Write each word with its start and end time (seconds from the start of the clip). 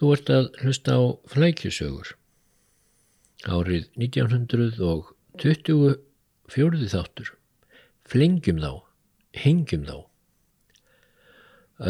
Þú 0.00 0.10
ert 0.14 0.30
að 0.32 0.46
hlusta 0.62 0.94
á 0.96 1.02
flækjusögur. 1.28 2.14
Árið 3.44 3.90
1920 4.00 5.98
fjóruði 6.48 6.88
þáttur. 6.88 7.34
Flengjum 8.08 8.62
þá, 8.64 8.72
hengjum 9.36 9.84
þá. 9.84 9.98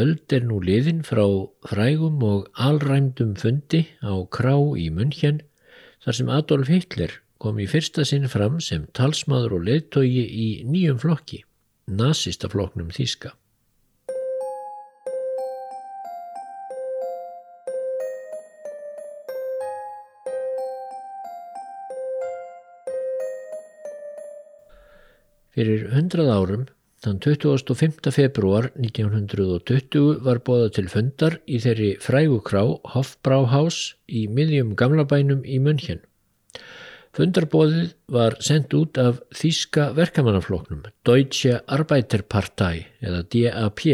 Öld 0.02 0.34
er 0.34 0.42
nú 0.46 0.58
liðin 0.62 1.04
frá 1.06 1.22
frægum 1.70 2.18
og 2.26 2.50
alræmdum 2.58 3.36
fundi 3.38 3.84
á 4.02 4.14
Krá 4.26 4.58
í 4.74 4.90
München 4.90 5.40
þar 6.02 6.18
sem 6.18 6.30
Adolf 6.34 6.70
Hitler 6.70 7.14
kom 7.42 7.62
í 7.62 7.66
fyrsta 7.70 8.02
sinn 8.06 8.26
fram 8.30 8.58
sem 8.58 8.90
talsmaður 8.94 9.60
og 9.60 9.66
leðtogi 9.70 10.26
í 10.26 10.48
nýjum 10.66 10.98
flokki, 11.02 11.44
nazista 11.86 12.50
flokknum 12.50 12.90
Þíska. 12.94 13.32
Fyrir 25.60 25.90
hundrað 25.92 26.28
árum, 26.32 26.60
þann 27.04 27.18
25. 27.20 28.06
februar 28.16 28.70
1920 28.80 30.22
var 30.24 30.38
bóða 30.40 30.70
til 30.72 30.86
fundar 30.88 31.34
í 31.44 31.58
þeirri 31.60 31.88
frægukrá 32.00 32.62
Hofbrauhaus 32.94 33.80
í 34.08 34.22
miðjum 34.32 34.70
gamlabænum 34.80 35.42
í 35.44 35.58
München. 35.60 36.00
Fundarbóðið 37.12 37.90
var 38.08 38.38
sendt 38.40 38.72
út 38.78 38.96
af 39.02 39.18
Þíska 39.36 39.90
verkamannafloknum, 39.98 40.86
Deutsche 41.04 41.58
Arbeiterpartei 41.68 42.86
eða 43.04 43.20
DAP, 43.28 43.84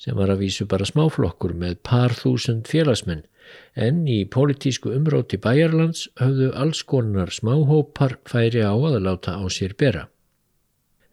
sem 0.00 0.16
var 0.16 0.32
að 0.32 0.46
vísu 0.46 0.64
bara 0.64 0.88
smáflokkur 0.88 1.52
með 1.60 1.76
par 1.84 2.16
þúsund 2.16 2.72
félagsmenn, 2.72 3.26
en 3.76 4.00
í 4.08 4.22
pólitísku 4.24 4.96
umróti 4.96 5.36
Bæjarlands 5.36 6.08
höfðu 6.24 6.54
alls 6.56 6.80
konar 6.88 7.36
smáhópar 7.36 8.16
færi 8.24 8.64
á 8.64 8.72
að 8.72 9.02
láta 9.10 9.36
á 9.36 9.44
sér 9.52 9.76
bera. 9.76 10.08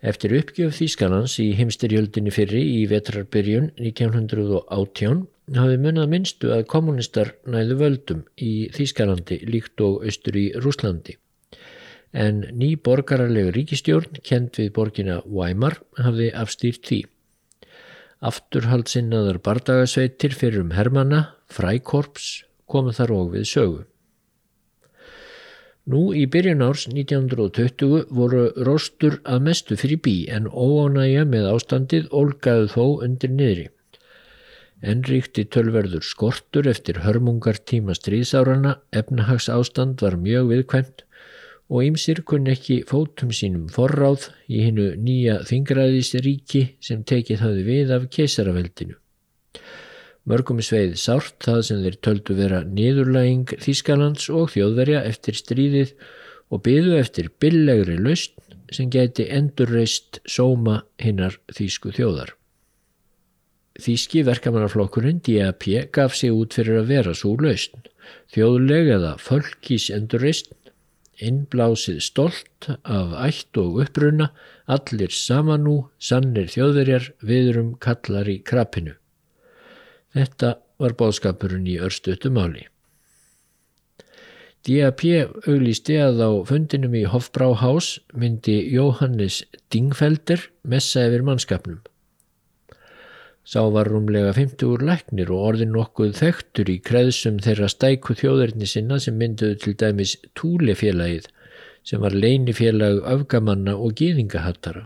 Eftir 0.01 0.33
uppgjöf 0.33 0.79
Þýskanans 0.79 1.35
í 1.43 1.51
heimstyrjöldinni 1.59 2.31
fyrri 2.33 2.61
í 2.79 2.85
vetrarbyrjun 2.89 3.67
1918 3.77 5.27
hafði 5.53 5.75
munnað 5.83 6.07
minnstu 6.09 6.49
að 6.55 6.63
kommunistar 6.71 7.35
næðu 7.45 7.77
völdum 7.83 8.23
í 8.41 8.71
Þýskalandi 8.73 9.37
líkt 9.45 9.83
og 9.85 10.01
austur 10.07 10.39
í 10.41 10.47
Rúslandi. 10.57 11.19
En 12.17 12.41
ný 12.49 12.73
borgararlegu 12.81 13.53
ríkistjórn, 13.53 14.17
kent 14.25 14.57
við 14.57 14.73
borgina 14.73 15.19
Weimar, 15.25 15.77
hafði 16.01 16.31
afstýrt 16.33 16.81
því. 16.89 16.99
Afturhaldsinnaðar 18.25 19.37
bardagasveitir 19.45 20.33
fyrir 20.33 20.65
um 20.65 20.73
Hermanna, 20.73 21.21
frækorps, 21.45 22.41
komu 22.65 22.93
þar 22.97 23.15
og 23.19 23.31
við 23.37 23.47
sögu. 23.53 23.79
Nú 25.89 26.11
í 26.13 26.27
byrjun 26.29 26.61
árs 26.61 26.83
1920 26.91 28.11
voru 28.13 28.41
róstur 28.67 29.15
að 29.25 29.45
mestu 29.47 29.77
fyrir 29.81 30.01
bí 30.05 30.15
en 30.29 30.45
óánægja 30.45 31.23
með 31.25 31.47
ástandið 31.55 32.11
ólgaðu 32.13 32.67
þó 32.75 32.83
undir 33.07 33.33
niðri. 33.33 33.63
En 34.81 35.01
ríkti 35.05 35.47
tölverður 35.49 36.05
skortur 36.05 36.69
eftir 36.69 37.01
hörmungar 37.01 37.57
tíma 37.65 37.95
stríðsárana, 37.97 38.75
efnahags 38.93 39.49
ástand 39.49 40.05
var 40.05 40.19
mjög 40.21 40.51
viðkvæmt 40.53 41.03
og 41.71 41.85
ýmsir 41.87 42.21
kunn 42.29 42.49
ekki 42.51 42.81
fótum 42.85 43.33
sínum 43.33 43.67
forráð 43.73 44.29
í 44.51 44.61
hinnu 44.67 44.91
nýja 45.01 45.39
þingraðisríki 45.49 46.65
sem 46.83 47.01
tekið 47.01 47.45
hafi 47.45 47.65
við 47.65 47.93
af 47.97 48.09
keisaraveldinu. 48.13 48.97
Mörgum 50.29 50.59
sveið 50.61 50.99
sárt 51.01 51.39
það 51.41 51.61
sem 51.65 51.79
þeir 51.81 51.95
töldu 52.05 52.35
vera 52.37 52.59
niðurlæging 52.67 53.55
Þískalands 53.63 54.27
og 54.29 54.51
þjóðverja 54.53 55.01
eftir 55.09 55.39
stríðið 55.39 55.95
og 56.53 56.61
byðu 56.67 56.93
eftir 56.99 57.31
billegri 57.41 57.97
laust 57.97 58.35
sem 58.71 58.91
geti 58.93 59.25
endurreist 59.33 60.21
sóma 60.29 60.83
hinnar 61.01 61.39
Þísku 61.57 61.95
þjóðar. 61.97 62.35
Þíski 63.81 64.21
verkamannarflokkurinn 64.27 65.23
DAP 65.25 65.65
gaf 65.95 66.15
sig 66.19 66.29
út 66.35 66.53
fyrir 66.53 66.83
að 66.83 66.91
vera 66.91 67.17
svo 67.17 67.33
laust. 67.41 67.73
Þjóðleg 68.35 68.93
eða 68.99 69.15
fölkís 69.17 69.89
endurreist, 69.95 70.53
innblásið 71.17 72.01
stolt 72.03 72.69
af 72.83 73.17
ætt 73.25 73.57
og 73.57 73.81
uppruna, 73.85 74.29
allir 74.69 75.13
samanú, 75.15 75.87
sannir 75.97 76.51
þjóðverjar, 76.51 77.13
viðrum 77.25 77.77
kallar 77.81 78.29
í 78.29 78.41
krapinu. 78.45 79.00
Þetta 80.11 80.55
var 80.81 80.97
bóðskapurinn 80.99 81.67
í 81.71 81.77
örstutumáli. 81.79 82.67
DAP 84.61 85.01
auglýsti 85.49 85.95
að 85.97 86.19
á 86.21 86.29
fundinum 86.45 86.93
í 86.93 87.07
Hofbráhás 87.09 87.95
myndi 88.13 88.59
Jóhannes 88.69 89.39
Dingfelder 89.73 90.43
messa 90.61 91.07
yfir 91.07 91.23
mannskapnum. 91.25 91.79
Sá 93.41 93.63
var 93.73 93.89
rúmlega 93.89 94.35
50 94.37 94.67
úr 94.69 94.83
læknir 94.85 95.31
og 95.33 95.47
orðin 95.47 95.73
nokkuð 95.73 96.13
þektur 96.19 96.69
í 96.69 96.77
kreðsum 96.85 97.39
þeirra 97.41 97.71
stæku 97.73 98.13
þjóðurni 98.19 98.69
sinna 98.69 98.99
sem 99.01 99.17
mynduðu 99.17 99.57
til 99.63 99.73
dæmis 99.81 100.13
Túlefélagið 100.37 101.25
sem 101.81 102.03
var 102.03 102.13
leinifélag 102.13 103.01
afgamanna 103.09 103.73
og 103.73 103.97
gýðingahattara. 103.97 104.85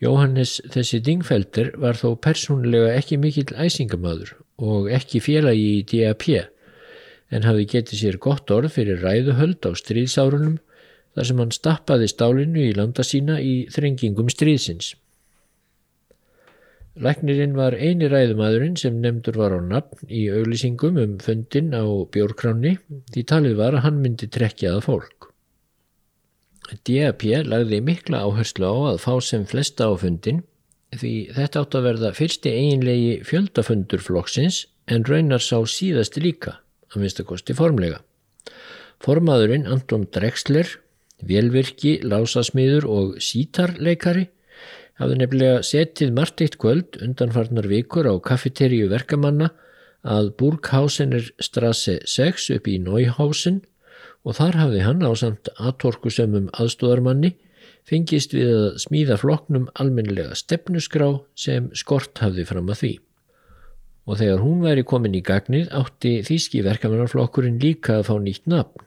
Jóhannes 0.00 0.54
þessi 0.72 1.02
Dingfelder 1.04 1.74
var 1.80 1.98
þó 2.00 2.14
persónulega 2.24 2.94
ekki 2.96 3.18
mikill 3.20 3.52
æsingamadur 3.52 4.32
og 4.60 4.88
ekki 4.96 5.20
félagi 5.20 5.66
í 5.74 5.82
DAP 5.90 6.24
en 7.30 7.44
hafi 7.46 7.66
getið 7.68 8.00
sér 8.00 8.18
gott 8.22 8.50
orð 8.50 8.72
fyrir 8.78 9.04
ræðuhöld 9.04 9.68
á 9.68 9.70
stríðsárunum 9.76 10.56
þar 11.14 11.28
sem 11.28 11.42
hann 11.42 11.54
stappaði 11.54 12.08
stálinu 12.10 12.64
í 12.64 12.72
landa 12.78 13.04
sína 13.06 13.38
í 13.44 13.54
þrengingum 13.74 14.30
stríðsins. 14.32 14.94
Læknirinn 17.00 17.54
var 17.56 17.76
eini 17.78 18.08
ræðumadurinn 18.10 18.76
sem 18.80 18.98
nefndur 19.04 19.38
var 19.40 19.54
á 19.54 19.60
nafn 19.62 20.10
í 20.10 20.26
auglýsingum 20.32 20.98
um 21.00 21.18
fundin 21.22 21.70
á 21.76 21.84
bjórkránni 21.86 22.78
því 23.12 23.26
talið 23.30 23.60
var 23.62 23.76
að 23.78 23.84
hann 23.86 24.00
myndi 24.02 24.28
trekjaða 24.32 24.82
fólk. 24.84 25.29
DAP 26.86 27.24
lagði 27.46 27.80
mikla 27.84 28.22
áherslu 28.26 28.68
á 28.68 28.76
að 28.92 29.02
fá 29.04 29.14
sem 29.24 29.46
flesta 29.48 29.88
á 29.90 29.92
fundin 29.98 30.42
því 30.96 31.14
þetta 31.36 31.62
átt 31.62 31.76
að 31.78 31.86
verða 31.86 32.10
fyrsti 32.16 32.52
eiginlegi 32.52 33.12
fjöldafundur 33.26 34.02
flokksins 34.02 34.64
en 34.90 35.06
raunar 35.06 35.42
sá 35.42 35.58
síðast 35.66 36.18
líka, 36.18 36.58
að 36.90 37.04
minnstakosti 37.04 37.54
formlega. 37.54 38.00
Formaðurinn 39.00 39.68
Anton 39.70 40.08
Drexler, 40.12 40.68
velvirki, 41.22 42.00
lásasmiður 42.02 42.88
og 42.90 43.16
sítarleikari 43.22 44.26
hafði 45.00 45.20
nefnilega 45.20 45.62
setið 45.64 46.12
margt 46.16 46.42
eitt 46.44 46.58
kvöld 46.60 46.98
undanfarnar 47.00 47.68
vikur 47.70 48.08
á 48.10 48.14
kaffeteríu 48.20 48.90
verkamanna 48.90 49.52
að 50.04 50.32
Burghausener 50.40 51.30
strasse 51.40 51.98
6 52.08 52.50
upp 52.56 52.68
í 52.68 52.78
Neuhausen 52.82 53.60
og 54.24 54.36
þar 54.36 54.58
hafði 54.60 54.82
hann 54.84 55.04
á 55.06 55.10
samt 55.16 55.48
aðtorkusömmum 55.56 56.50
aðstóðarmanni 56.60 57.34
fengist 57.88 58.34
við 58.36 58.50
að 58.54 58.66
smíða 58.84 59.16
floknum 59.20 59.68
almennilega 59.80 60.36
stefnusgrá 60.38 61.08
sem 61.38 61.70
skort 61.76 62.20
hafði 62.22 62.46
fram 62.48 62.68
að 62.70 62.82
því. 62.82 62.92
Og 64.10 64.18
þegar 64.20 64.44
hún 64.44 64.62
væri 64.64 64.84
komin 64.86 65.16
í 65.16 65.24
gagnið 65.24 65.70
átti 65.76 66.18
þýski 66.26 66.64
verkamannarflokkurinn 66.66 67.60
líka 67.62 68.00
að 68.00 68.08
fá 68.10 68.14
nýtt 68.20 68.48
nafn. 68.50 68.86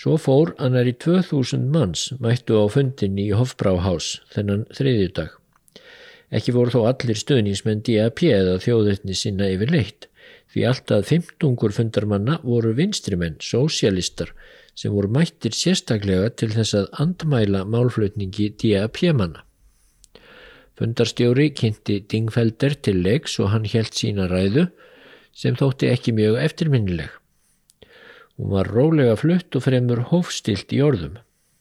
Svo 0.00 0.16
fór 0.16 0.54
annar 0.62 0.88
í 0.88 0.94
2000 0.96 1.66
manns 1.74 2.06
mættu 2.24 2.56
á 2.56 2.64
fundin 2.72 3.18
í 3.20 3.28
Hofbráhás 3.36 4.20
þennan 4.32 4.64
þriðjudag. 4.72 5.34
Ekki 6.30 6.54
voru 6.54 6.72
þó 6.72 6.84
allir 6.92 7.18
stöðningsmenn 7.18 7.82
DAP 7.84 8.22
eða 8.30 8.60
þjóðurni 8.62 9.16
sinna 9.18 9.50
yfir 9.50 9.74
leitt 9.74 10.06
því 10.50 10.64
alltaf 10.66 11.06
fymtungur 11.10 11.74
fundarmanna 11.74 12.40
voru 12.42 12.72
vinstrimenn, 12.74 13.38
sósialistar, 13.38 14.32
sem 14.74 14.92
voru 14.94 15.10
mættir 15.12 15.54
sérstaklega 15.54 16.30
til 16.34 16.50
þess 16.54 16.74
að 16.78 16.90
andmæla 17.04 17.62
málflutningi 17.68 18.50
DAP-manna. 18.58 19.44
Fundarstjóri 20.80 21.50
kynnti 21.52 21.98
Dingfelder 22.08 22.74
til 22.80 23.02
leiks 23.04 23.36
og 23.42 23.50
hann 23.52 23.66
helt 23.68 23.96
sína 23.98 24.30
ræðu 24.30 24.70
sem 25.36 25.58
þótti 25.58 25.90
ekki 25.92 26.14
mjög 26.16 26.38
eftirminnileg. 26.40 27.10
Hún 28.40 28.54
var 28.54 28.70
rólega 28.72 29.18
flutt 29.20 29.58
og 29.58 29.66
fremur 29.66 30.00
hófstilt 30.08 30.72
í 30.72 30.80
orðum. 30.80 31.18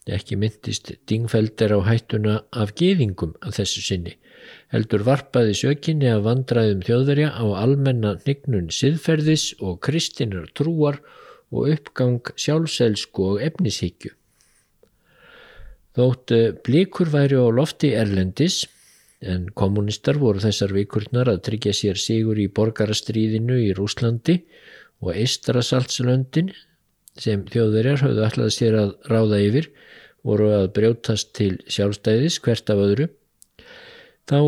Ekki 0.08 0.40
myndist 0.40 0.94
Dingfelder 1.12 1.76
á 1.76 1.80
hættuna 1.84 2.38
af 2.56 2.72
geðingum 2.80 3.36
af 3.44 3.60
þessu 3.60 3.84
sinni 3.84 4.16
heldur 4.74 5.04
varpaði 5.06 5.56
sökinni 5.58 6.10
að 6.12 6.26
vandraðum 6.28 6.84
þjóðverja 6.86 7.32
á 7.34 7.46
almenna 7.64 8.16
hnignun 8.22 8.70
siðferðis 8.74 9.52
og 9.60 9.80
kristinar 9.86 10.50
trúar 10.58 11.00
og 11.50 11.72
uppgang 11.74 12.22
sjálfselsku 12.38 13.26
og 13.34 13.44
efnishyggju. 13.46 14.14
Þótt 15.98 16.36
blikur 16.64 17.10
væri 17.12 17.40
á 17.42 17.50
lofti 17.50 17.92
Erlendis 17.98 18.62
en 19.20 19.50
kommunistar 19.58 20.20
voru 20.22 20.40
þessar 20.40 20.72
vikurnar 20.78 21.28
að 21.32 21.42
tryggja 21.50 21.74
sér 21.76 22.00
sigur 22.00 22.40
í 22.40 22.48
borgarastríðinu 22.48 23.58
í 23.66 23.72
Rúslandi 23.76 24.38
og 25.04 25.16
Eistrasaltslöndin 25.16 26.54
sem 27.20 27.44
þjóðverjar 27.50 28.04
höfðu 28.06 28.26
alltaf 28.28 28.54
sér 28.56 28.78
að 28.80 28.94
ráða 29.12 29.42
yfir 29.44 29.72
voru 30.24 30.52
að 30.56 30.70
brjótast 30.78 31.34
til 31.36 31.56
sjálfstæðis 31.68 32.40
hvert 32.46 32.72
af 32.72 32.84
öðru 32.86 33.10
þá 34.30 34.40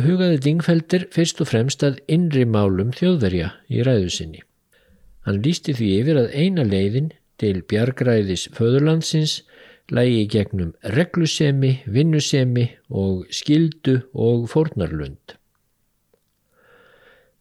hugaði 0.00 0.40
Dingfelder 0.44 1.06
fyrst 1.12 1.40
og 1.44 1.50
fremst 1.50 1.84
að 1.86 2.00
innri 2.12 2.44
málum 2.48 2.92
þjóðverja 2.96 3.52
í 3.72 3.84
ræðu 3.86 4.10
sinni. 4.12 4.42
Hann 5.26 5.42
lísti 5.44 5.74
því 5.76 5.88
yfir 6.00 6.20
að 6.20 6.34
eina 6.38 6.64
leiðin 6.66 7.10
til 7.40 7.60
bjargræðis 7.68 8.46
föðurlandsins 8.56 9.40
lægi 9.92 10.26
gegnum 10.30 10.72
reglusemi, 10.96 11.80
vinnusemi 11.86 12.68
og 12.90 13.26
skildu 13.34 14.00
og 14.12 14.46
fórnarlund. 14.50 15.36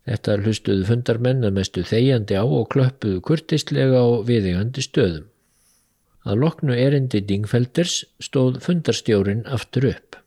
Þetta 0.06 0.36
hlustuðu 0.44 0.86
fundarmenn 0.86 1.48
að 1.48 1.56
mestu 1.58 1.86
þegjandi 1.86 2.38
á 2.38 2.46
og 2.46 2.68
klöppuðu 2.74 3.24
kurtistlega 3.26 4.04
á 4.06 4.22
viðegandi 4.28 4.84
stöðum. 4.86 5.26
Að 6.26 6.42
loknu 6.42 6.78
erindi 6.78 7.22
Dingfelders 7.26 8.04
stóð 8.22 8.60
fundarstjórin 8.66 9.46
aftur 9.50 9.90
upp. 9.94 10.25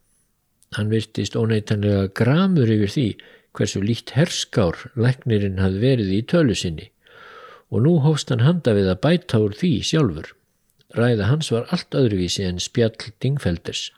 Hann 0.77 0.93
virtist 0.93 1.37
óneitanlega 1.39 2.09
gramur 2.21 2.71
yfir 2.71 2.93
því 2.95 3.09
hversu 3.57 3.81
líkt 3.83 4.15
herskár 4.17 4.77
læknirinn 4.95 5.63
hafði 5.63 5.85
verið 5.85 6.15
í 6.19 6.23
tölu 6.33 6.57
sinni 6.59 6.91
og 7.69 7.85
nú 7.85 7.95
hófst 8.05 8.31
hann 8.33 8.45
handa 8.45 8.75
við 8.77 8.91
að 8.93 9.01
bæta 9.05 9.41
úr 9.45 9.57
því 9.57 9.73
sjálfur. 9.85 10.33
Ræða 10.97 11.29
hans 11.29 11.51
var 11.53 11.69
allt 11.75 11.93
öðruvísi 12.01 12.47
en 12.49 12.61
spjall 12.65 13.13
Dingfelders. 13.21 13.91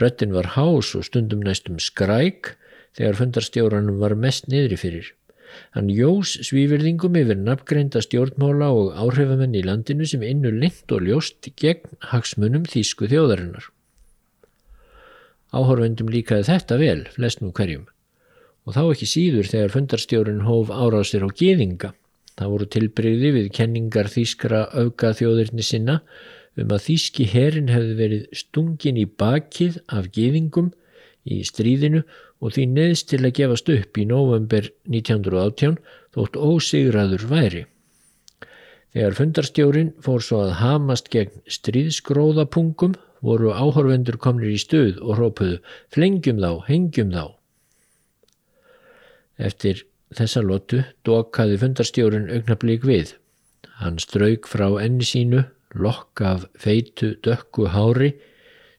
Röttin 0.00 0.32
var 0.32 0.54
hás 0.54 0.94
og 0.96 1.04
stundum 1.04 1.44
næstum 1.44 1.76
skræk 1.82 2.54
þegar 2.96 3.18
fundarstjóranum 3.20 4.00
var 4.00 4.16
mest 4.16 4.48
niðri 4.48 4.78
fyrir. 4.80 5.10
Hann 5.76 5.88
jós 5.92 6.34
svífyrðingum 6.48 7.16
yfir 7.20 7.38
nafngreinda 7.40 8.00
stjórnmála 8.04 8.68
og 8.80 8.96
áhrifamenn 8.96 9.56
í 9.56 9.64
landinu 9.64 10.08
sem 10.08 10.24
innu 10.24 10.52
lengt 10.52 10.92
og 10.92 11.04
ljóst 11.04 11.50
gegn 11.60 12.00
hagsmunum 12.12 12.64
þýsku 12.68 13.08
þjóðarinnar. 13.12 13.68
Áhorfendum 15.54 16.10
líkaði 16.12 16.48
þetta 16.50 16.76
vel, 16.80 16.98
flestnum 17.14 17.52
hverjum. 17.56 17.86
Og 18.68 18.74
þá 18.76 18.82
ekki 18.84 19.08
síður 19.08 19.48
þegar 19.48 19.74
fundarstjórin 19.76 20.42
hóf 20.44 20.72
árásir 20.72 21.24
á 21.24 21.28
gýðinga. 21.32 21.94
Það 22.38 22.50
voru 22.52 22.66
tilbreyði 22.74 23.30
við 23.34 23.46
kenningar 23.56 24.10
þýskra 24.12 24.66
auka 24.76 25.14
þjóðirni 25.16 25.64
sinna 25.64 26.02
um 26.58 26.74
að 26.74 26.84
þýski 26.88 27.26
herin 27.32 27.70
hefði 27.72 27.96
verið 27.98 28.28
stungin 28.36 29.00
í 29.00 29.06
bakið 29.08 29.80
af 29.94 30.10
gýðingum 30.14 30.72
í 31.28 31.40
stríðinu 31.46 32.04
og 32.42 32.54
því 32.54 32.66
neðst 32.74 33.08
til 33.12 33.22
að 33.24 33.34
gefast 33.40 33.72
upp 33.72 33.98
í 33.98 34.06
november 34.08 34.68
1918 34.86 35.78
þótt 36.14 36.38
ósigraður 36.38 37.26
væri. 37.30 37.64
Þegar 38.94 39.18
fundarstjórin 39.18 39.90
fór 40.02 40.24
svo 40.24 40.42
að 40.46 40.56
hamast 40.62 41.10
gegn 41.12 41.42
stríðskróðapungum 41.50 42.96
voru 43.24 43.52
áhorfendur 43.52 44.18
komnir 44.22 44.54
í 44.54 44.60
stuð 44.60 45.00
og 45.02 45.18
hrópuðu 45.18 45.58
flengjum 45.94 46.40
þá, 46.42 46.50
hengjum 46.68 47.12
þá. 47.14 47.24
Eftir 49.38 49.84
þessa 50.14 50.42
lotu 50.42 50.82
dokkaði 51.06 51.58
fundarstjórun 51.62 52.30
augnablík 52.32 52.86
við. 52.86 53.14
Hann 53.78 54.00
strauk 54.02 54.48
frá 54.50 54.66
enni 54.82 55.06
sínu, 55.06 55.44
lokk 55.74 56.22
af 56.24 56.46
feitu 56.58 57.14
dökku 57.22 57.68
hári 57.74 58.14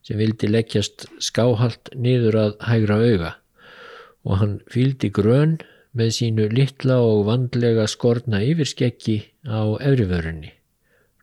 sem 0.03 0.18
vildi 0.19 0.50
leggjast 0.50 1.06
skáhalt 1.24 1.91
niður 1.95 2.39
að 2.44 2.56
hægra 2.65 2.97
auga 3.03 3.36
og 4.27 4.39
hann 4.41 4.56
fyldi 4.71 5.12
grön 5.15 5.59
með 5.97 6.15
sínu 6.19 6.47
litla 6.53 7.00
og 7.01 7.25
vandlega 7.30 7.88
skorna 7.89 8.41
yfirskekki 8.45 9.18
á 9.47 9.80
efrivörunni. 9.80 10.51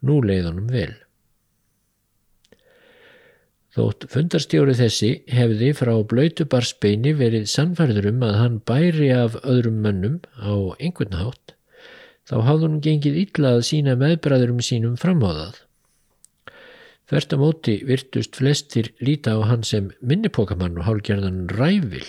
Nú 0.02 0.20
leið 0.24 0.48
honum 0.50 0.70
vel. 0.72 0.94
Þótt 3.76 4.06
fundarstjóri 4.08 4.72
þessi 4.78 5.08
hefði 5.28 5.66
frá 5.76 5.92
blöytubarsbeini 6.08 7.10
verið 7.18 7.42
sannfærður 7.52 8.06
um 8.08 8.22
að 8.24 8.38
hann 8.40 8.54
bæri 8.70 9.10
af 9.12 9.36
öðrum 9.42 9.82
mönnum 9.84 10.14
á 10.40 10.72
einhvern 10.80 11.18
hátt, 11.18 11.52
þá 12.24 12.36
hafði 12.46 12.70
hann 12.70 12.78
gengið 12.86 13.18
illa 13.26 13.50
að 13.58 13.66
sína 13.68 13.98
meðbræðurum 14.00 14.62
sínum 14.64 14.96
framháðað. 15.02 15.60
Þvert 17.06 17.34
á 17.34 17.38
móti 17.38 17.74
virtust 17.86 18.40
flestir 18.40 18.88
líta 19.04 19.36
á 19.36 19.44
hann 19.44 19.62
sem 19.62 19.92
minnipokamann 20.00 20.80
og 20.80 20.88
hálgerðan 20.88 21.44
ræfil. 21.52 22.08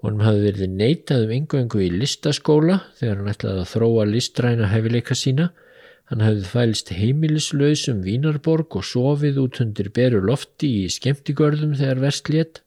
Honum 0.00 0.24
hafði 0.24 0.46
verið 0.48 0.78
neitað 0.80 1.26
um 1.26 1.34
engu-engu 1.36 1.84
í 1.84 1.90
listaskóla 1.92 2.80
þegar 2.96 3.20
hann 3.20 3.34
ætlaði 3.34 3.66
að 3.66 3.72
þróa 3.74 4.08
listræna 4.08 4.72
hefileika 4.72 5.12
sína 5.12 5.52
Hann 6.10 6.24
hafði 6.26 6.48
fælst 6.50 6.88
heimilislaus 6.90 7.84
um 7.92 8.00
Vínarborg 8.02 8.74
og 8.80 8.82
sofið 8.82 9.36
út 9.44 9.60
hundir 9.62 9.92
beru 9.94 10.18
lofti 10.26 10.70
í 10.80 10.88
skemmtigörðum 10.90 11.76
þegar 11.78 12.02
vestlétt. 12.02 12.58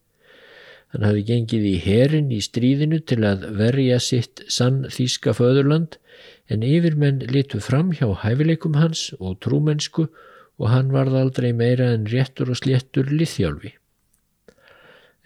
Hann 0.94 1.04
hafði 1.04 1.26
gengið 1.28 1.66
í 1.68 1.74
herin 1.84 2.32
í 2.32 2.40
stríðinu 2.46 3.02
til 3.04 3.20
að 3.28 3.44
verja 3.60 4.00
sitt 4.00 4.46
sann 4.48 4.86
þýska 4.88 5.36
föðurland 5.36 6.00
en 6.48 6.64
yfirmenn 6.64 7.20
litu 7.36 7.60
fram 7.60 7.92
hjá 7.92 8.08
hæfileikum 8.24 8.80
hans 8.80 9.10
og 9.20 9.42
trúmennsku 9.44 10.08
og 10.08 10.68
hann 10.72 10.96
varð 10.96 11.20
aldrei 11.20 11.52
meira 11.52 11.92
en 11.98 12.08
réttur 12.08 12.54
og 12.54 12.62
sléttur 12.62 13.12
liðþjálfi. 13.12 13.74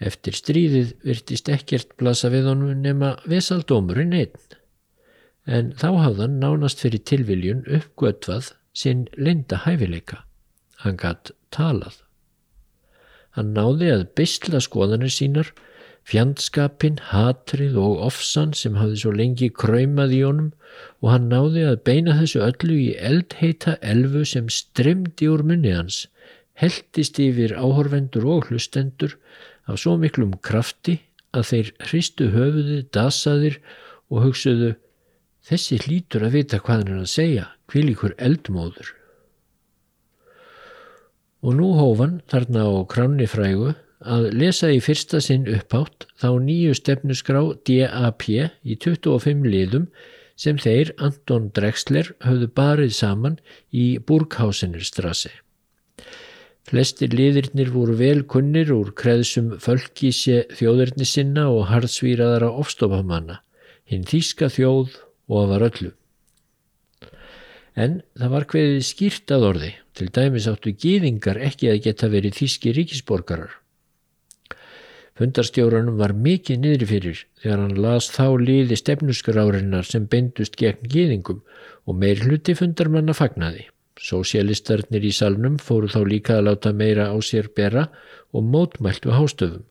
Eftir 0.02 0.34
stríðið 0.34 0.94
virtist 1.06 1.50
ekkert 1.54 1.94
blasa 2.00 2.32
við 2.34 2.50
honum 2.50 2.82
nema 2.82 3.14
vesaldómurinn 3.30 4.16
einn 4.24 4.57
en 5.48 5.72
þá 5.80 5.88
hafðan 6.04 6.36
nánast 6.42 6.82
fyrir 6.84 7.00
tilviljun 7.08 7.64
uppgötvað 7.72 8.52
sinn 8.76 9.06
linda 9.16 9.62
hæfileika. 9.64 10.22
Hann 10.84 10.98
gatt 11.00 11.32
talað. 11.54 12.02
Hann 13.34 13.54
náði 13.56 13.88
að 13.94 14.04
beisla 14.18 14.60
skoðanir 14.62 15.12
sínar, 15.14 15.50
fjandskapin, 16.08 17.00
hatrið 17.10 17.76
og 17.80 18.04
ofsan 18.06 18.54
sem 18.56 18.78
hafði 18.80 19.00
svo 19.02 19.12
lengi 19.16 19.48
kræmað 19.52 20.14
í 20.16 20.20
honum 20.24 20.52
og 21.02 21.10
hann 21.12 21.28
náði 21.32 21.66
að 21.68 21.82
beina 21.88 22.16
þessu 22.20 22.40
öllu 22.44 22.78
í 22.78 22.88
eldheita 23.10 23.76
elfu 23.94 24.24
sem 24.28 24.48
stremdi 24.52 25.28
úr 25.28 25.44
munni 25.44 25.74
hans, 25.74 26.06
heldist 26.58 27.20
yfir 27.22 27.54
áhorfendur 27.56 28.26
og 28.28 28.48
hlustendur 28.48 29.18
af 29.68 29.80
svo 29.82 29.98
miklum 30.00 30.32
krafti 30.44 30.98
að 31.36 31.50
þeir 31.50 31.72
hristu 31.90 32.30
höfuði, 32.32 32.80
dasaðir 32.94 33.60
og 34.08 34.24
hugsuðu 34.24 34.72
Þessi 35.48 35.78
hlýtur 35.80 36.26
að 36.26 36.34
vita 36.36 36.58
hvað 36.60 36.82
hann 36.82 36.92
er 36.92 37.02
að 37.02 37.12
segja, 37.14 37.44
kvílikur 37.72 38.12
eldmóður. 38.20 38.90
Og 41.40 41.54
nú 41.56 41.70
hófan 41.78 42.18
þarna 42.28 42.66
á 42.68 42.76
kránni 42.90 43.28
frægu 43.30 43.72
að 44.04 44.28
lesa 44.36 44.68
í 44.74 44.82
fyrsta 44.84 45.22
sinn 45.24 45.48
upphátt 45.48 46.04
þá 46.20 46.28
nýju 46.44 46.76
stefnusgrá 46.76 47.40
DAP 47.64 48.28
í 48.28 48.76
25 48.76 49.48
liðum 49.48 49.88
sem 50.38 50.58
þeir 50.60 50.92
Anton 51.02 51.48
Drexler 51.54 52.12
höfðu 52.22 52.50
barið 52.54 52.94
saman 52.94 53.38
í 53.72 53.98
Burghausenirstrassi. 53.98 55.32
Flestir 56.68 57.14
liðirnir 57.16 57.72
voru 57.72 57.96
vel 57.96 58.22
kunnir 58.28 58.68
úr 58.74 58.92
kreðsum 58.92 59.54
fölkísi 59.64 60.42
þjóðirni 60.52 61.06
sinna 61.08 61.48
og 61.48 61.70
hardsvíraðara 61.72 62.50
ofstofamanna, 62.60 63.40
hinn 63.88 64.04
þýska 64.04 64.50
þjóð 64.52 64.98
og 65.28 65.52
var 65.52 65.64
öllu. 65.68 65.92
En 67.78 68.00
það 68.18 68.34
var 68.34 68.46
hverðið 68.50 68.84
skýrt 68.88 69.32
að 69.34 69.46
orði, 69.52 69.70
til 69.94 70.08
dæmis 70.10 70.48
áttu 70.50 70.72
gýðingar 70.74 71.38
ekki 71.46 71.70
að 71.70 71.82
geta 71.86 72.10
verið 72.10 72.38
þíski 72.40 72.74
ríkisborgarar. 72.74 73.52
Fundarstjóranum 75.18 75.96
var 75.98 76.14
mikið 76.14 76.60
niðri 76.62 76.86
fyrir 76.86 77.22
þegar 77.42 77.62
hann 77.64 77.80
las 77.82 78.06
þá 78.14 78.38
liði 78.38 78.76
stefnusgrárinnar 78.78 79.86
sem 79.86 80.06
bendust 80.10 80.54
gegn 80.58 80.90
gýðingum 80.90 81.40
og 81.90 81.98
meir 81.98 82.22
hluti 82.22 82.54
fundarmanna 82.58 83.14
fagnaði. 83.18 83.66
Sósialistarnir 83.98 85.02
í 85.02 85.10
salnum 85.14 85.56
fóru 85.58 85.90
þá 85.90 86.00
líka 86.06 86.36
að 86.38 86.46
láta 86.50 86.70
meira 86.70 87.08
á 87.10 87.16
sér 87.18 87.50
bera 87.50 87.88
og 88.30 88.46
mótmæltu 88.46 89.10
hástöfum. 89.10 89.66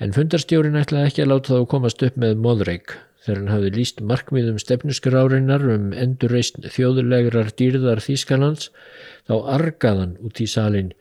En 0.00 0.16
fundarstjórin 0.16 0.80
ætlaði 0.80 1.10
ekki 1.10 1.26
að 1.26 1.32
láta 1.34 1.58
þá 1.58 1.68
komast 1.68 2.04
upp 2.08 2.16
með 2.16 2.40
móðreik 2.40 2.96
þegar 3.28 3.42
hann 3.42 3.52
hafði 3.52 3.74
líst 3.76 4.00
markmiðum 4.00 4.56
stefnuskrárinnar 4.62 5.66
um 5.74 5.92
endurreist 5.92 6.56
þjóðulegrar 6.64 7.52
dýrðar 7.60 8.00
Þýskalands 8.00 8.70
þá 9.28 9.34
argaðan 9.58 10.16
út 10.24 10.40
í 10.40 10.48
salin 10.48 10.94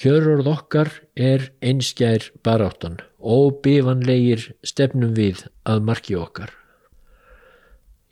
Kjörorð 0.00 0.46
okkar 0.48 0.88
er 1.16 1.50
einskjær 1.60 2.30
baráttan 2.44 2.94
og 3.20 3.58
bifanlegir 3.64 4.46
stefnum 4.64 5.12
við 5.16 5.42
að 5.68 5.82
marki 5.84 6.16
okkar. 6.16 6.54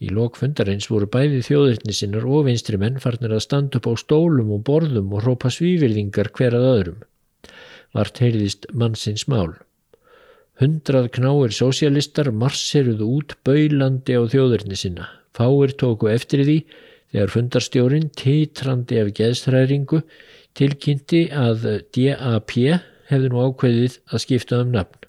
Í 0.05 0.11
lókfundarins 0.13 0.91
voru 0.93 1.09
bæði 1.09 1.41
þjóðirni 1.47 1.95
sinnar 1.97 2.27
og 2.29 2.45
vinstri 2.51 2.77
menn 2.81 3.01
farnir 3.01 3.33
að 3.33 3.47
standa 3.47 3.81
upp 3.81 3.89
á 3.89 3.95
stólum 4.05 4.53
og 4.59 4.67
borðum 4.69 5.15
og 5.17 5.25
rópa 5.25 5.49
svífyrðingar 5.55 6.29
hverað 6.37 6.69
öðrum. 6.75 7.01
Vart 7.97 8.21
heyrðist 8.21 8.69
mannsins 8.77 9.25
mál. 9.25 9.57
Hundrað 10.59 11.13
knáir 11.15 11.55
sósialistar 11.55 12.33
marseruðu 12.35 13.07
út 13.21 13.37
baulandi 13.47 14.17
á 14.19 14.23
þjóðurni 14.27 14.79
sinna. 14.79 15.07
Fáir 15.31 15.71
tóku 15.79 16.11
eftir 16.11 16.43
því 16.43 16.59
þegar 17.13 17.33
fundarstjórin 17.35 18.09
titrandi 18.19 18.99
af 18.99 19.13
geðstræringu 19.15 20.03
tilkynnti 20.59 21.29
að 21.31 21.69
DAP 21.95 22.57
hefði 23.09 23.31
nú 23.31 23.45
ákveðið 23.47 24.01
að 24.11 24.25
skipta 24.25 24.61
um 24.65 24.75
nafn. 24.75 25.07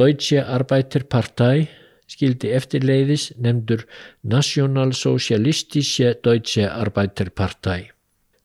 Deutsche 0.00 0.40
Arbeiterpartei 0.40 1.68
skildi 2.10 2.50
eftirleiðis 2.56 3.30
nefndur 3.36 3.84
Nationalsozialistische 4.26 6.16
Deutsche 6.24 6.66
Arbeiterpartei. 6.66 7.90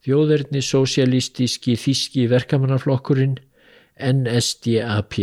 Þjóðverðni 0.05 0.61
sosialistíski 0.63 1.79
þíski 1.79 2.27
verkamannaflokkurinn 2.31 3.39
NSDAP. 3.99 5.15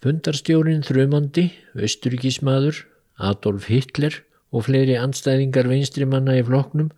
Fundarstjórin 0.00 0.80
þrjumandi, 0.80 1.50
austuríkismadur, 1.76 2.86
Adolf 3.20 3.66
Hitler 3.68 4.14
og 4.48 4.64
fleiri 4.64 4.94
anstæðingar 4.96 5.68
vinstrimanna 5.68 6.38
í 6.40 6.44
floknum 6.46 6.88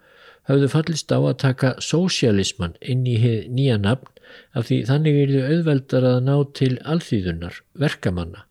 hafðu 0.46 0.68
fallist 0.70 1.10
á 1.10 1.18
að 1.18 1.40
taka 1.42 1.72
sosialisman 1.82 2.76
inn 2.78 3.02
í 3.10 3.16
nýja 3.50 3.80
nafn 3.82 4.06
af 4.54 4.68
því 4.68 4.78
þannig 4.86 5.18
er 5.18 5.32
þau 5.32 5.48
auðveldar 5.48 6.06
að 6.12 6.20
ná 6.28 6.36
til 6.54 6.70
alþýðunar, 6.94 7.58
verkamanna. 7.82 8.46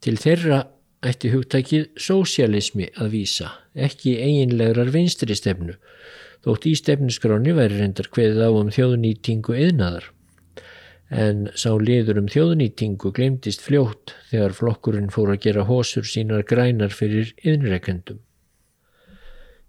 Til 0.00 0.14
þeirra 0.22 0.60
ætti 1.02 1.32
hugtækið 1.34 1.90
sósialismi 1.98 2.92
að 2.94 3.12
vísa, 3.16 3.50
ekki 3.74 4.14
eiginlegar 4.22 4.94
vinstri 4.94 5.34
stefnu, 5.34 5.74
þótt 6.46 6.70
í 6.70 6.76
stefniskráni 6.78 7.58
væri 7.58 7.82
reyndar 7.82 8.08
hveðið 8.14 8.46
á 8.46 8.50
um 8.54 8.70
þjóðnýtingu 8.70 9.58
yðnaðar. 9.66 10.12
En 11.10 11.48
sá 11.58 11.74
liður 11.74 12.20
um 12.22 12.30
þjóðnýtingu 12.30 13.10
glemtist 13.14 13.64
fljótt 13.66 14.14
þegar 14.30 14.54
flokkurinn 14.54 15.10
fór 15.10 15.34
að 15.34 15.42
gera 15.46 15.66
hósur 15.66 16.06
sínar 16.06 16.46
grænar 16.46 16.94
fyrir 16.94 17.34
yðnrekendum. 17.42 18.20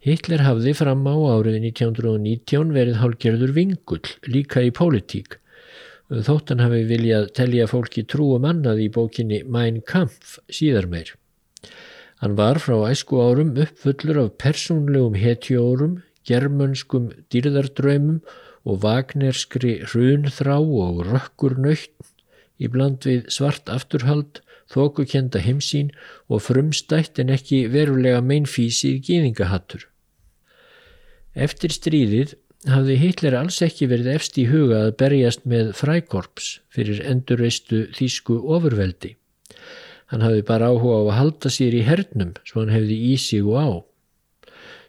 Hitler 0.02 0.42
hafði 0.46 0.74
fram 0.78 1.02
á 1.10 1.14
árið 1.14 1.60
1919 1.62 2.74
verið 2.74 3.02
hálgerður 3.02 3.54
vingull 3.58 4.06
líka 4.30 4.62
í 4.66 4.74
pólitík 4.74 5.42
þóttan 6.20 6.60
hafi 6.60 6.84
viljað 6.90 7.30
telja 7.38 7.68
fólki 7.72 8.04
trúum 8.04 8.44
annað 8.48 8.84
í 8.84 8.88
bókinni 8.92 9.42
Mein 9.48 9.80
Kampf 9.88 10.40
síðar 10.52 10.90
meir. 10.92 11.14
Hann 12.20 12.36
var 12.36 12.60
frá 12.60 12.76
æsku 12.90 13.22
árum 13.24 13.56
uppfullur 13.56 14.20
af 14.26 14.34
persónlegum 14.42 15.16
hetjórum, 15.18 16.02
germönskum 16.28 17.10
dýrðardröymum 17.32 18.20
og 18.68 18.82
vagnerskri 18.86 19.80
hrunþrá 19.90 20.58
og 20.62 21.04
rökkurnöytt 21.08 22.12
í 22.62 22.70
bland 22.70 23.06
við 23.08 23.30
svart 23.34 23.70
afturhald, 23.74 24.42
þókukenda 24.72 25.42
heimsín 25.44 25.90
og 26.32 26.46
frumstætt 26.46 27.20
en 27.20 27.34
ekki 27.34 27.66
verulega 27.74 28.22
meinfísið 28.24 29.02
gýðingahattur. 29.08 29.88
Eftir 31.36 31.74
stríðið 31.74 32.36
hafði 32.70 32.98
Hitler 33.02 33.36
alls 33.40 33.58
ekki 33.66 33.88
verið 33.90 34.12
efst 34.14 34.38
í 34.38 34.46
huga 34.52 34.86
að 34.86 34.96
berjast 35.02 35.46
með 35.50 35.74
frækorps 35.80 36.60
fyrir 36.72 37.02
endurreistu 37.08 37.88
þýsku 37.98 38.38
ofurveldi. 38.56 39.16
Hann 40.12 40.24
hafði 40.26 40.44
bara 40.48 40.70
áhuga 40.70 41.00
á 41.00 41.02
að 41.02 41.18
halda 41.18 41.52
sér 41.52 41.76
í 41.76 41.86
hernum 41.88 42.36
svo 42.44 42.62
hann 42.62 42.76
hefði 42.76 43.00
í 43.12 43.16
sig 43.18 43.48
og 43.48 43.58
á. 43.58 43.70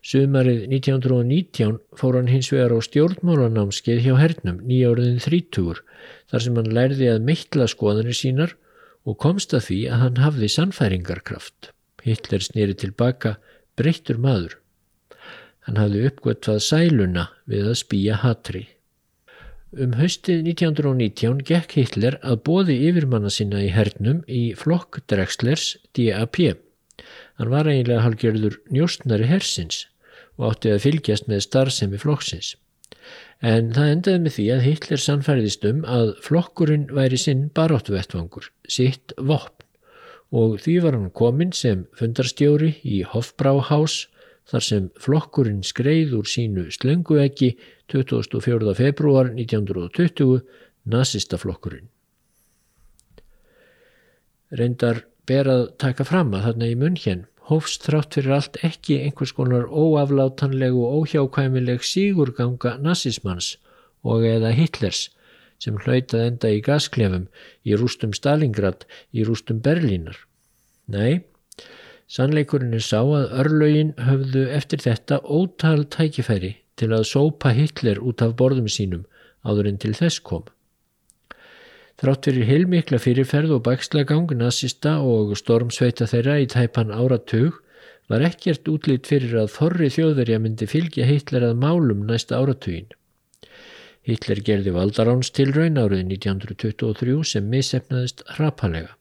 Sumarið 0.03 0.65
1919 0.67 1.77
fór 1.95 2.17
hann 2.19 2.27
hins 2.27 2.49
vegar 2.51 2.73
á 2.75 2.79
stjórnmálanámskeið 2.83 4.01
hjá 4.03 4.17
hernum 4.19 4.57
nýjárðin 4.67 5.21
30 5.23 5.79
þar 6.33 6.43
sem 6.43 6.57
hann 6.59 6.73
lærði 6.75 7.07
að 7.13 7.27
mittla 7.29 7.69
skoðanir 7.71 8.19
sínar 8.19 8.57
og 9.07 9.21
komst 9.23 9.55
að 9.55 9.69
því 9.69 9.79
að 9.95 10.03
hann 10.03 10.19
hafði 10.25 10.49
sannfæringarkraft. 10.57 11.71
Hitler 12.03 12.43
snýri 12.43 12.75
tilbaka 12.83 13.37
breyttur 13.79 14.19
maður. 14.19 14.59
Hann 15.69 15.79
hafði 15.79 16.03
uppgötvað 16.11 16.59
sæluna 16.67 17.29
við 17.47 17.71
að 17.71 17.79
spýja 17.85 18.19
hatri. 18.25 18.65
Um 19.79 19.95
haustið 20.01 20.43
1919 20.51 21.47
gekk 21.47 21.79
Hitler 21.79 22.19
að 22.27 22.43
bóði 22.51 22.81
yfirmanna 22.91 23.31
sinna 23.31 23.63
í 23.63 23.71
hernum 23.71 24.27
í 24.27 24.43
flokk 24.59 24.99
Drexlers 25.07 25.77
DAP. 25.95 26.43
Hann 27.39 27.55
var 27.55 27.71
eiginlega 27.71 28.03
halgjörður 28.03 28.59
njóstnari 28.75 29.31
hersins 29.31 29.85
og 30.39 30.53
átti 30.53 30.73
að 30.73 30.85
fylgjast 30.87 31.29
með 31.31 31.45
starfsemi 31.47 32.01
flokksins. 32.01 32.55
En 33.43 33.73
það 33.75 33.93
endaði 33.97 34.23
með 34.23 34.37
því 34.37 34.47
að 34.55 34.65
Hitler 34.67 35.03
sannfæriðist 35.03 35.67
um 35.67 35.83
að 35.91 36.13
flokkurinn 36.23 36.87
væri 36.95 37.19
sinn 37.19 37.49
baróttuvettvangur, 37.57 38.47
sitt 38.71 39.15
vopn 39.19 39.63
og 40.33 40.57
því 40.65 40.79
var 40.81 40.97
hann 40.97 41.11
komin 41.13 41.53
sem 41.53 41.85
fundarstjóri 41.99 42.73
í 42.89 43.03
Hofbráhás 43.05 44.07
þar 44.49 44.65
sem 44.65 44.89
flokkurinn 45.01 45.61
skreið 45.67 46.15
úr 46.19 46.29
sínu 46.29 46.67
slöngueggi 46.73 47.53
24. 47.93 48.73
februar 48.79 49.29
1920 49.35 50.41
nazistaflokkurinn. 50.89 51.91
Reyndar 54.53 55.05
ber 55.29 55.49
að 55.49 55.67
taka 55.81 56.05
fram 56.09 56.33
að 56.37 56.49
þarna 56.49 56.71
í 56.73 56.79
munn 56.81 56.97
hér 56.99 57.23
hófst 57.53 57.87
þrátt 57.87 58.17
fyrir 58.17 58.37
allt 58.37 58.61
ekki 58.67 58.99
einhvers 59.05 59.35
konar 59.37 59.69
óaflátanlegu 59.69 60.83
og 60.87 61.03
óhjákvæmileg 61.03 61.85
sígurganga 61.87 62.79
nazismans 62.83 63.57
og 64.03 64.25
eða 64.27 64.55
Hitlers 64.57 65.11
sem 65.63 65.77
hlautað 65.79 66.25
enda 66.27 66.51
í 66.51 66.63
gasklefum, 66.65 67.29
í 67.63 67.77
rústum 67.79 68.15
Stalingrad, 68.17 68.83
í 69.15 69.23
rústum 69.23 69.61
Berlínar. 69.63 70.17
Nei, 70.91 71.23
Sannleikurinn 72.13 72.75
er 72.77 72.83
sá 72.85 72.99
að 73.01 73.31
örlögin 73.41 73.93
höfðu 74.05 74.43
eftir 74.53 74.83
þetta 74.85 75.21
ótal 75.23 75.87
tækifæri 75.95 76.57
til 76.77 76.91
að 76.93 77.07
sópa 77.09 77.55
Hitler 77.57 78.01
út 78.03 78.25
af 78.25 78.35
borðum 78.41 78.69
sínum 78.69 79.07
áður 79.47 79.71
en 79.71 79.79
til 79.81 79.95
þess 79.97 80.21
kom. 80.27 80.45
Þrátt 82.03 82.27
fyrir 82.27 82.49
heilmikla 82.49 82.99
fyrirferð 82.99 83.53
og 83.55 83.61
bakslagang 83.69 84.33
nazista 84.35 84.97
og 85.07 85.37
stormsveita 85.39 86.09
þeirra 86.11 86.41
í 86.43 86.49
tæpan 86.51 86.89
áratug 86.91 87.61
var 88.11 88.25
ekkert 88.27 88.67
útlýtt 88.73 89.07
fyrir 89.07 89.37
að 89.45 89.53
þorri 89.55 89.91
þjóðverja 89.95 90.41
myndi 90.43 90.67
fylgja 90.67 91.07
Hitler 91.07 91.47
að 91.47 91.61
málum 91.63 92.03
næsta 92.09 92.41
áratugin. 92.43 92.91
Hitler 94.03 94.43
gerði 94.43 94.75
valdaránstilraun 94.75 95.79
árið 95.79 96.03
1923 96.09 97.15
sem 97.37 97.47
missefnaðist 97.55 98.27
rapalega. 98.41 98.97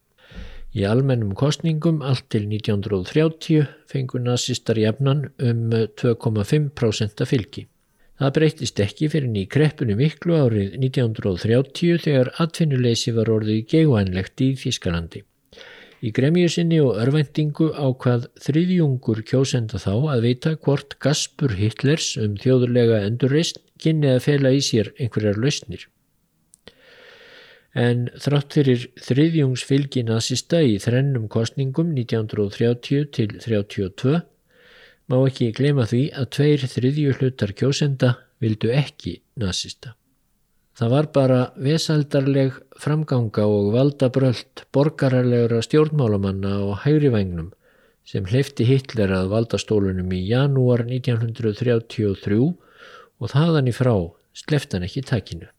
Í 0.77 0.85
almennum 0.85 1.33
kostningum 1.33 2.03
allt 2.05 2.29
til 2.29 2.45
1930 2.45 3.65
fengur 3.89 4.21
nazistar 4.21 4.77
jafnan 4.77 5.31
um 5.41 5.73
2,5% 5.73 7.25
fylgi. 7.33 7.65
Það 8.21 8.33
breytist 8.35 8.79
ekki 8.83 9.07
fyrir 9.09 9.31
ný 9.33 9.47
kreppinu 9.49 9.95
miklu 9.97 10.35
árið 10.37 10.75
1930 10.77 12.03
þegar 12.03 12.27
atfinnuleysi 12.43 13.13
var 13.15 13.31
orðið 13.33 13.63
geguænlegt 13.71 14.43
í 14.45 14.49
Þískalandi. 14.61 15.23
Í 16.05 16.11
gremjusinni 16.13 16.77
og 16.83 16.99
örvendingu 17.01 17.71
ákvað 17.73 18.27
þriðjungur 18.43 19.23
kjósenda 19.25 19.81
þá 19.81 19.93
að 20.13 20.27
vita 20.27 20.53
hvort 20.53 20.93
Gaspur 21.01 21.55
Hitlers 21.57 22.11
um 22.21 22.37
þjóðurlega 22.43 23.01
endurreist 23.07 23.57
kynni 23.81 24.13
að 24.13 24.21
fela 24.27 24.53
í 24.53 24.61
sér 24.69 24.93
einhverjar 25.01 25.41
lausnir 25.41 25.87
en 27.77 28.09
þrátt 28.19 28.57
fyrir 28.57 28.87
þriðjungsfylgi 28.99 30.03
nazista 30.07 30.59
í 30.61 30.75
þrennum 30.83 31.29
kostningum 31.31 31.93
1930 31.95 33.07
til 33.15 33.37
32 33.39 34.21
má 35.11 35.17
ekki 35.27 35.51
glema 35.55 35.87
því 35.89 36.03
að 36.17 36.29
tveir 36.37 36.67
þriðju 36.73 37.15
hlutar 37.19 37.51
kjósenda 37.57 38.13
vildu 38.41 38.71
ekki 38.73 39.19
nazista. 39.39 39.95
Það 40.79 40.93
var 40.95 41.07
bara 41.13 41.39
vesaldarleg 41.59 42.55
framganga 42.79 43.43
og 43.45 43.73
valdabröld 43.75 44.63
borgararlegra 44.73 45.59
stjórnmálamanna 45.65 46.55
og 46.65 46.79
hægrivægnum 46.85 47.51
sem 48.07 48.25
hleyfti 48.25 48.65
Hitler 48.65 49.11
að 49.13 49.29
valdastólunum 49.35 50.09
í 50.15 50.23
janúar 50.31 50.85
1933 50.87 52.39
og 52.41 53.29
þaðan 53.29 53.69
í 53.69 53.75
frá 53.75 53.93
sleftan 54.33 54.87
ekki 54.87 55.03
takinu. 55.05 55.51